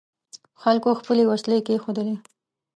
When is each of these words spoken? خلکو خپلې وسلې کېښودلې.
خلکو 0.61 0.89
خپلې 0.99 1.23
وسلې 1.29 1.57
کېښودلې. 1.65 2.15